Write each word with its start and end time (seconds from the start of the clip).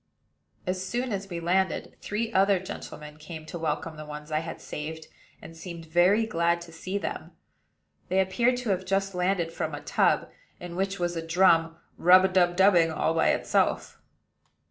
As 0.65 0.83
soon 0.83 1.11
as 1.11 1.29
we 1.29 1.39
landed, 1.39 1.95
three 2.01 2.33
other 2.33 2.57
gentlemen 2.59 3.17
came 3.17 3.45
to 3.45 3.59
welcome 3.59 3.97
the 3.97 4.03
ones 4.07 4.31
I 4.31 4.39
had 4.39 4.59
saved, 4.59 5.05
and 5.43 5.55
seemed 5.55 5.85
very 5.85 6.25
glad 6.25 6.59
to 6.61 6.71
see 6.71 6.97
them. 6.97 7.33
They 8.09 8.19
appeared 8.19 8.57
to 8.57 8.69
have 8.71 8.83
just 8.83 9.13
landed 9.13 9.51
from 9.51 9.75
a 9.75 9.81
tub 9.81 10.31
in 10.59 10.75
which 10.75 10.97
was 10.97 11.15
a 11.15 11.21
drum, 11.23 11.77
rub 11.97 12.25
a 12.25 12.29
dub 12.29 12.55
dubbing 12.57 12.91
all 12.91 13.13
by 13.13 13.29
itself. 13.29 14.01